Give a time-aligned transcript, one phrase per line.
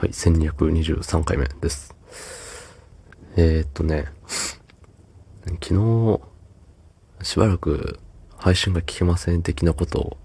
[0.00, 1.94] はい、1223回目です。
[3.36, 4.06] えー、っとね、
[5.62, 6.20] 昨日、
[7.22, 8.00] しばらく
[8.38, 10.16] 配信が聞けません的なことを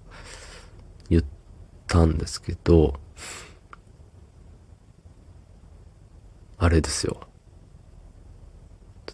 [1.09, 1.23] 言っ
[1.87, 2.93] たんですけど、
[6.57, 7.27] あれですよ。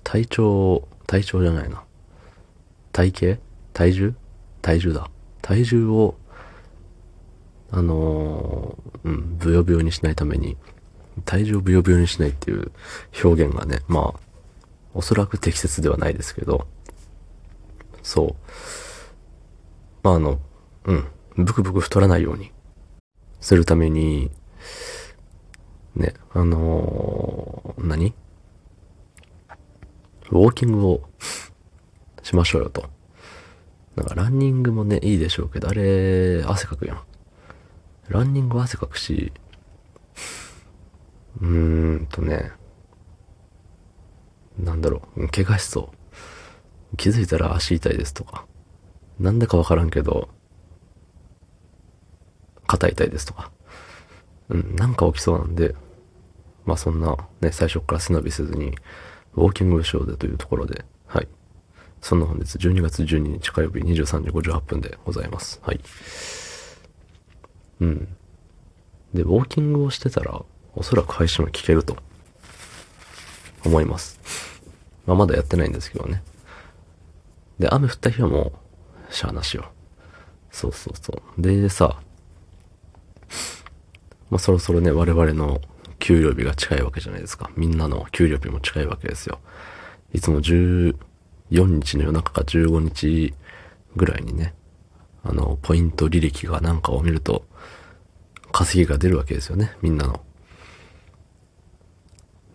[0.03, 1.83] 体調、体調じゃないな。
[2.91, 3.41] 体型？
[3.73, 4.13] 体重？
[4.61, 5.09] 体重だ。
[5.41, 6.19] 体重を
[7.73, 10.57] あのー、うん、ブヨブヨにしないために、
[11.25, 12.71] 体重をブヨブヨにしないっていう
[13.23, 14.19] 表現がね、まあ、
[14.93, 16.67] おそらく適切ではないですけど、
[18.03, 18.35] そう。
[20.03, 20.39] まあ、あの、
[20.85, 21.05] うん、
[21.37, 22.51] ブクブク太らないように
[23.39, 24.31] するために、
[25.95, 28.13] ね、あのー、何？
[30.31, 31.01] ウォーキングを
[32.23, 32.89] しましょうよと。
[33.95, 37.01] なんかランニングもね、いいでしょうけど、あれ、汗かくやん。
[38.11, 39.31] ランニング汗かくし、
[41.39, 42.51] うーんとね、
[44.57, 45.91] なんだろう、怪我しそ
[46.93, 46.97] う。
[46.97, 48.45] 気づいたら足痛いですとか、
[49.19, 50.27] なんでかわからんけど、
[52.67, 53.51] 肩痛いですとか、
[54.49, 55.73] うん、なんか起きそうなんで、
[56.65, 58.75] まあそんなね、最初から背伸びせずに、
[59.35, 61.27] ウォーキングショーでというところで、はい。
[62.01, 65.61] そんな本日12月12日火曜日23時58分でございます。
[65.63, 65.79] はい。
[67.81, 68.07] うん。
[69.13, 70.41] で、ウォーキングをしてたら、
[70.75, 71.97] おそらく配信は聞けると
[73.65, 74.19] 思います。
[75.05, 76.23] まあ、まだやってないんですけどね。
[77.59, 78.53] で、雨降った日はも
[79.09, 79.71] う、しゃあなしよ。
[80.51, 81.41] そうそうそう。
[81.41, 81.97] でさ、
[84.29, 85.59] まあ、そろそろね、我々の
[85.99, 87.51] 給料日が近いわけじゃないですか。
[87.57, 89.39] みんなの給料日も近いわけですよ。
[90.13, 90.95] いつも14
[91.51, 93.33] 日の夜中か15日
[93.95, 94.53] ぐらいにね、
[95.23, 97.45] あの、ポイント履歴がなんかを見ると、
[98.51, 100.21] 稼ぎが出るわけですよね、みんなの。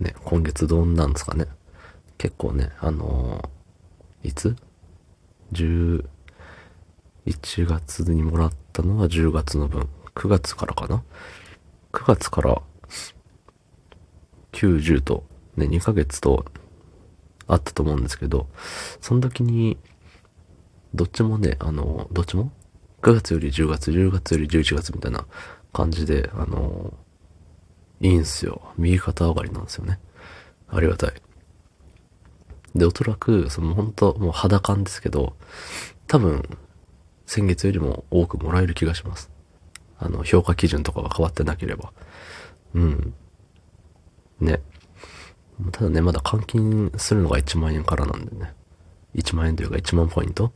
[0.01, 1.47] ね、今月どんなんですかね。
[2.19, 4.57] 結構ね、あのー、いつ
[5.53, 6.05] ?11
[7.67, 9.89] 月にもらったのは10月の分。
[10.15, 11.03] 9月からかな
[11.93, 12.63] ?9 月から
[14.53, 15.25] 90と、
[15.57, 16.45] ね、2ヶ月と
[17.47, 18.49] あったと思うんですけど、
[19.01, 19.79] その時に、
[20.95, 22.51] どっちもね、あの、どっちも
[23.07, 25.27] ?9 月より10月、10月より11月みたいな
[25.73, 26.93] 感じで、あの
[28.01, 28.61] いいんすよ。
[28.77, 29.99] 右肩上がりなんですよね。
[30.69, 31.13] ありがたい。
[32.75, 35.37] で、おそらく、その本当もう肌感ですけど、
[36.07, 36.43] 多分、
[37.27, 39.31] 先月よりも多くもらえる気がします。
[39.99, 41.93] あの、評価基準とかが変わってなければ。
[42.75, 43.15] うん。
[44.41, 44.61] ね。
[45.73, 48.53] ただね、まだ換金するのが1万円からなんでね。
[49.15, 50.53] 1万円というか1万ポイント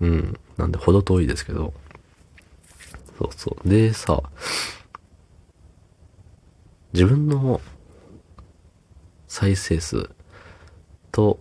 [0.00, 0.40] うん。
[0.56, 1.72] なんで、ほど遠いですけど、
[3.18, 3.68] そうそう。
[3.68, 4.22] でさ、
[6.92, 7.60] 自分の
[9.28, 10.10] 再生数
[11.12, 11.38] と、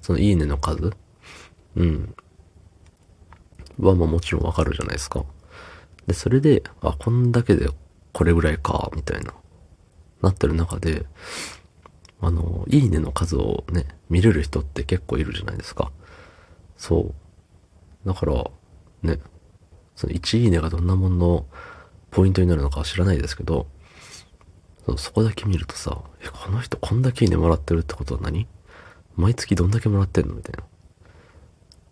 [0.00, 0.92] そのいいねの数
[1.76, 2.14] うん。
[3.78, 5.24] はまあもちろんわかるじゃないですか。
[6.06, 7.68] で、それで、あ、こんだけで
[8.12, 9.34] これぐらいか、みたいな、
[10.22, 11.06] なってる中で、
[12.20, 15.92] あの、いいねの数をね、見れる人って結構いるじゃないですか。
[16.76, 17.14] そう。
[18.06, 18.44] だから、
[19.02, 19.18] ね、
[19.96, 21.46] その1いいねがどんなものの
[22.10, 23.66] ポイントになるのかは知らないですけど、
[24.96, 28.46] そこだけ見るとさ、え、この人こんだけいいねもらってるってことは何？
[29.16, 30.34] 毎月どんだけもらってんの？
[30.34, 30.64] みたいな。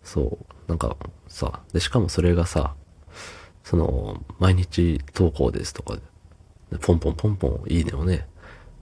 [0.03, 0.45] そう。
[0.67, 0.97] なんか
[1.27, 2.73] さ、で、しかもそれがさ、
[3.63, 6.01] その、毎日投稿ですとかで、
[6.79, 8.27] ポンポンポンポンいいねをね、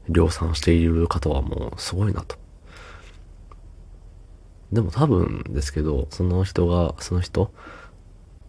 [0.07, 2.37] 量産している方はもうすごいなと。
[4.75, 7.51] でも多分ですけど、その人が、その人、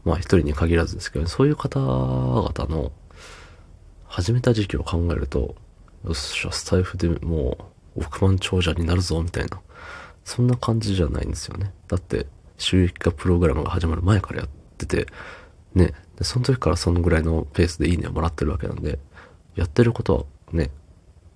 [0.04, 2.92] まあ一人に限らずですけど、そういう方々の
[4.04, 5.54] 始めた時期を考えると、
[6.04, 7.56] よっしゃ、スタイフでも
[7.96, 9.60] う億万長者になるぞ、みたいな。
[10.24, 11.72] そんな感じじゃないんですよね。
[11.86, 12.26] だって、
[12.58, 15.06] 収益化プログラムが始まる前からやってて、
[15.74, 18.98] ね、でその時からそのぐらいのペースでいいねをもらってるわけなんで、
[19.54, 20.70] やってることはね、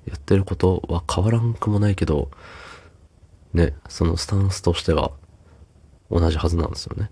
[0.07, 2.31] やってることは変わらんくもないけど、
[3.53, 5.13] ね、そのスタンスとしては
[6.11, 7.11] 同じはずなんですよね。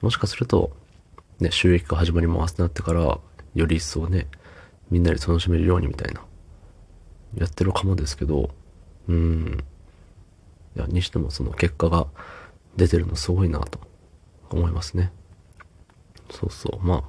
[0.00, 0.76] もしかすると、
[1.40, 4.28] ね、収益が始まりますってなってから、より一層ね、
[4.90, 6.20] みんなで楽しめるようにみたいな、
[7.36, 8.50] やってるかもですけど、
[9.08, 9.64] うん。
[10.76, 12.06] いや、にしてもその結果が
[12.76, 13.80] 出てるのすごいなと
[14.50, 15.12] 思いますね。
[16.30, 16.86] そうそう。
[16.86, 17.02] まあ、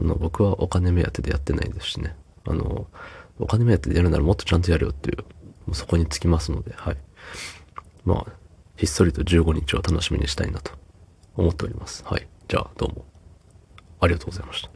[0.00, 2.16] あの、僕はお金目当てでやってないですしね。
[2.46, 2.86] あの、
[3.38, 5.24] お金目当てでやるならもっとちゃんとやるよっていう、も
[5.72, 6.96] うそこにつきますので、はい。
[8.04, 8.32] まあ、
[8.76, 10.72] ひっそりと15日を楽しみにしたいなと
[11.36, 12.04] 思っております。
[12.04, 12.26] はい。
[12.48, 13.04] じゃあ、どうも。
[14.00, 14.73] ありがとうございました。